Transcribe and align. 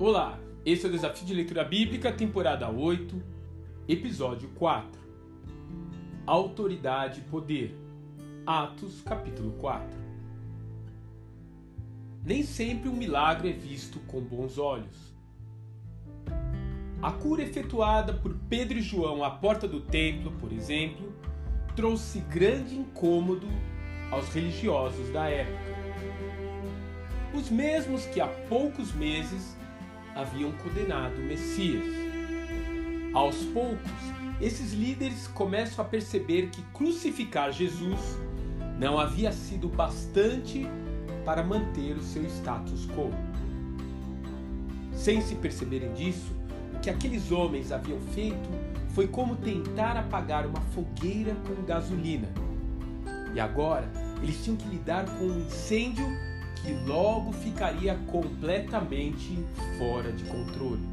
Olá, 0.00 0.38
esse 0.64 0.86
é 0.86 0.88
o 0.88 0.92
Desafio 0.92 1.26
de 1.26 1.34
Leitura 1.34 1.64
Bíblica, 1.64 2.12
temporada 2.12 2.70
8, 2.70 3.20
episódio 3.88 4.48
4. 4.50 4.88
Autoridade 6.24 7.18
e 7.18 7.24
Poder. 7.24 7.74
Atos, 8.46 9.02
capítulo 9.02 9.50
4. 9.58 9.98
Nem 12.24 12.44
sempre 12.44 12.88
um 12.88 12.94
milagre 12.94 13.50
é 13.50 13.52
visto 13.52 13.98
com 14.06 14.20
bons 14.20 14.56
olhos. 14.56 15.12
A 17.02 17.10
cura 17.10 17.42
efetuada 17.42 18.14
por 18.14 18.36
Pedro 18.48 18.78
e 18.78 18.82
João 18.82 19.24
à 19.24 19.30
porta 19.32 19.66
do 19.66 19.80
templo, 19.80 20.30
por 20.38 20.52
exemplo, 20.52 21.12
trouxe 21.74 22.20
grande 22.20 22.76
incômodo 22.76 23.48
aos 24.12 24.28
religiosos 24.28 25.10
da 25.10 25.28
época. 25.28 25.58
Os 27.34 27.50
mesmos 27.50 28.06
que 28.06 28.20
há 28.20 28.28
poucos 28.48 28.92
meses 28.92 29.58
haviam 30.18 30.50
condenado 30.50 31.14
o 31.16 31.24
Messias. 31.24 31.84
Aos 33.14 33.36
poucos, 33.36 33.90
esses 34.40 34.72
líderes 34.72 35.28
começam 35.28 35.84
a 35.84 35.88
perceber 35.88 36.50
que 36.50 36.60
crucificar 36.74 37.52
Jesus 37.52 38.18
não 38.80 38.98
havia 38.98 39.30
sido 39.30 39.68
bastante 39.68 40.66
para 41.24 41.44
manter 41.44 41.96
o 41.96 42.02
seu 42.02 42.24
status 42.24 42.86
quo. 42.86 43.10
Sem 44.92 45.20
se 45.20 45.36
perceberem 45.36 45.92
disso, 45.92 46.32
o 46.74 46.80
que 46.80 46.90
aqueles 46.90 47.30
homens 47.30 47.70
haviam 47.70 48.00
feito 48.12 48.48
foi 48.94 49.06
como 49.06 49.36
tentar 49.36 49.96
apagar 49.96 50.46
uma 50.46 50.60
fogueira 50.72 51.36
com 51.46 51.62
gasolina. 51.64 52.28
E 53.32 53.38
agora 53.38 53.88
eles 54.20 54.42
tinham 54.42 54.56
que 54.56 54.68
lidar 54.68 55.04
com 55.04 55.24
um 55.26 55.46
incêndio 55.46 56.04
que 56.62 56.72
logo 56.86 57.32
ficaria 57.32 57.94
completamente 58.06 59.38
fora 59.78 60.12
de 60.12 60.24
controle. 60.24 60.86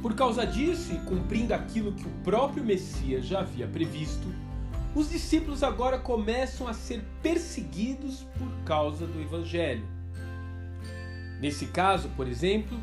Por 0.00 0.14
causa 0.14 0.44
disso, 0.44 0.92
e 0.92 0.98
cumprindo 1.00 1.54
aquilo 1.54 1.92
que 1.92 2.06
o 2.06 2.10
próprio 2.24 2.64
Messias 2.64 3.24
já 3.24 3.40
havia 3.40 3.68
previsto, 3.68 4.26
os 4.94 5.08
discípulos 5.08 5.62
agora 5.62 5.98
começam 5.98 6.68
a 6.68 6.74
ser 6.74 7.02
perseguidos 7.22 8.26
por 8.38 8.50
causa 8.64 9.06
do 9.06 9.20
Evangelho. 9.20 9.86
Nesse 11.40 11.66
caso, 11.66 12.08
por 12.10 12.28
exemplo, 12.28 12.78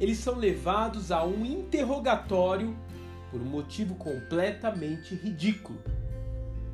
eles 0.00 0.18
são 0.18 0.36
levados 0.36 1.12
a 1.12 1.24
um 1.24 1.44
interrogatório 1.44 2.74
por 3.30 3.40
um 3.40 3.44
motivo 3.44 3.94
completamente 3.96 5.14
ridículo: 5.14 5.78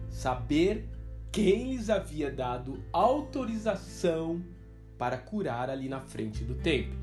saber 0.08 0.89
quem 1.37 1.73
lhes 1.73 1.91
havia 1.91 2.31
dado 2.31 2.83
autorização 2.91 4.42
para 4.97 5.19
curar 5.19 5.69
ali 5.69 5.87
na 5.87 6.01
frente 6.01 6.42
do 6.42 6.55
templo. 6.55 6.98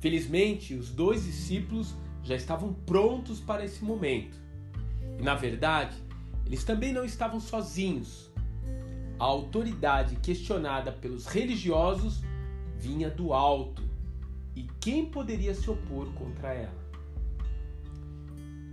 Felizmente, 0.00 0.72
os 0.72 0.90
dois 0.90 1.24
discípulos 1.24 1.94
já 2.22 2.34
estavam 2.34 2.72
prontos 2.72 3.40
para 3.40 3.62
esse 3.62 3.84
momento. 3.84 4.38
E 5.18 5.22
na 5.22 5.34
verdade, 5.34 6.02
eles 6.46 6.64
também 6.64 6.94
não 6.94 7.04
estavam 7.04 7.40
sozinhos. 7.40 8.32
A 9.18 9.24
autoridade 9.24 10.16
questionada 10.16 10.90
pelos 10.90 11.26
religiosos 11.26 12.22
vinha 12.78 13.10
do 13.10 13.34
alto. 13.34 13.82
E 14.54 14.62
quem 14.80 15.04
poderia 15.04 15.52
se 15.52 15.68
opor 15.68 16.10
contra 16.14 16.54
ela? 16.54 16.85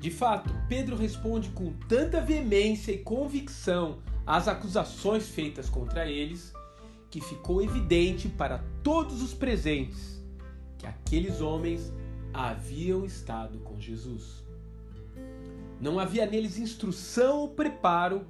De 0.04 0.12
fato, 0.12 0.54
Pedro 0.68 0.98
responde 0.98 1.48
com 1.52 1.72
tanta 1.88 2.20
veemência 2.20 2.92
e 2.92 2.98
convicção 2.98 4.00
às 4.28 4.50
acusações 4.50 5.30
feitas 5.30 5.70
contra 5.70 6.06
eles 6.06 6.52
que 7.10 7.22
ficou 7.22 7.62
evidente 7.62 8.28
para 8.28 8.62
todos 8.84 9.22
os 9.22 9.34
presentes 9.34 10.22
que 10.78 10.86
aqueles 10.86 11.40
homens 11.40 11.94
haviam 12.34 13.06
estado 13.06 13.60
com 13.60 13.80
Jesus. 13.80 14.44
Não 15.80 15.98
havia 15.98 16.26
neles 16.26 16.58
instrução 16.58 17.38
ou 17.38 17.48
preparo 17.52 18.28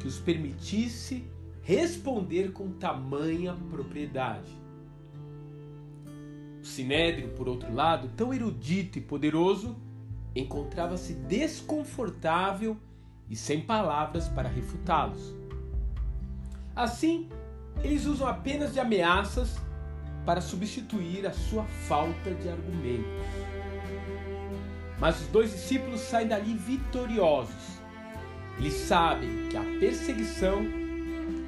que 0.00 0.06
os 0.06 0.18
permitisse 0.18 1.24
responder 1.62 2.52
com 2.52 2.68
tamanha 2.72 3.56
propriedade. 3.70 4.52
O 6.60 6.66
Sinédrio, 6.66 7.30
por 7.30 7.48
outro 7.48 7.72
lado, 7.72 8.10
tão 8.14 8.34
erudito 8.34 8.98
e 8.98 9.00
poderoso, 9.00 9.74
encontrava-se 10.34 11.14
desconfortável 11.14 12.76
e 13.28 13.36
sem 13.36 13.60
palavras 13.60 14.28
para 14.28 14.48
refutá-los. 14.48 15.34
Assim, 16.74 17.28
eles 17.82 18.04
usam 18.04 18.26
apenas 18.26 18.72
de 18.72 18.80
ameaças 18.80 19.56
para 20.26 20.40
substituir 20.40 21.26
a 21.26 21.32
sua 21.32 21.64
falta 21.64 22.34
de 22.34 22.48
argumentos. 22.48 23.04
Mas 24.98 25.20
os 25.20 25.26
dois 25.28 25.50
discípulos 25.52 26.00
saem 26.00 26.28
dali 26.28 26.54
vitoriosos. 26.54 27.78
Eles 28.58 28.74
sabem 28.74 29.48
que 29.48 29.56
a 29.56 29.62
perseguição, 29.78 30.64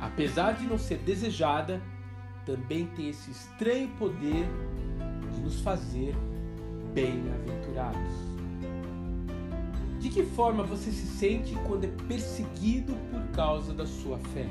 apesar 0.01 0.53
de 0.53 0.67
não 0.67 0.79
ser 0.79 0.99
desejada, 0.99 1.81
também 2.45 2.87
tem 2.89 3.09
esse 3.09 3.31
estranho 3.31 3.89
poder 3.99 4.47
de 5.33 5.41
nos 5.41 5.61
fazer 5.61 6.15
bem-aventurados. 6.93 8.36
De 10.07 10.13
que 10.13 10.23
forma 10.23 10.63
você 10.63 10.93
se 10.93 11.05
sente 11.05 11.53
quando 11.67 11.83
é 11.83 11.91
perseguido 12.07 12.95
por 13.11 13.21
causa 13.35 13.75
da 13.75 13.85
sua 13.85 14.17
fé? 14.19 14.47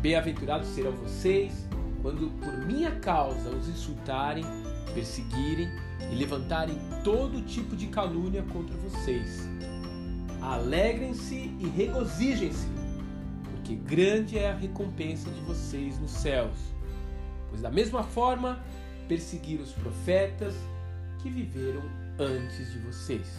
Bem-aventurados 0.00 0.68
serão 0.68 0.92
vocês 0.92 1.66
quando 2.00 2.30
por 2.38 2.64
minha 2.64 2.92
causa 3.00 3.50
os 3.50 3.68
insultarem, 3.68 4.44
perseguirem 4.94 5.68
e 6.12 6.14
levantarem 6.14 6.78
todo 7.02 7.42
tipo 7.42 7.74
de 7.74 7.88
calúnia 7.88 8.44
contra 8.52 8.76
vocês. 8.76 9.48
Alegrem-se 10.40 11.52
e 11.58 11.72
regozijem-se, 11.76 12.68
porque 13.50 13.74
grande 13.74 14.38
é 14.38 14.52
a 14.52 14.54
recompensa 14.54 15.28
de 15.28 15.40
vocês 15.40 15.98
nos 15.98 16.12
céus. 16.12 16.56
Pois 17.48 17.60
da 17.60 17.70
mesma 17.70 18.04
forma 18.04 18.60
perseguiram 19.08 19.64
os 19.64 19.72
profetas 19.72 20.54
que 21.20 21.28
viveram 21.28 21.82
antes 22.18 22.72
de 22.72 22.78
vocês. 22.80 23.38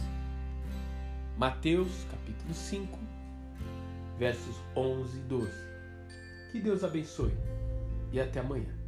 Mateus 1.37 2.05
capítulo 2.09 2.53
5, 2.53 2.99
versos 4.17 4.55
11 4.75 5.17
e 5.17 5.21
12. 5.21 5.51
Que 6.51 6.59
Deus 6.59 6.83
abençoe 6.83 7.33
e 8.11 8.19
até 8.19 8.39
amanhã. 8.39 8.82